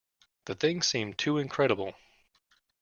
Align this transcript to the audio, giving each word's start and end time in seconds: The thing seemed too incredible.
The 0.45 0.55
thing 0.55 0.81
seemed 0.81 1.19
too 1.19 1.37
incredible. 1.37 1.93